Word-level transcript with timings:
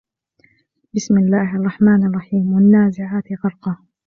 بسم 0.93 1.17
الله 1.17 1.55
الرحمن 1.55 2.05
الرحيم 2.05 2.53
والنازعات 2.53 3.23
غرقا 3.45 3.77